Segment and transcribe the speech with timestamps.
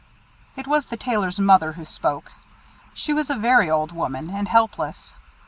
[0.55, 2.31] It was the Tailor's mother who spoke.
[2.95, 5.13] She was a very old woman, and helpless.